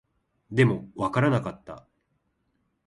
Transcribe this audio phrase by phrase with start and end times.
[0.49, 1.85] でも、わからなかった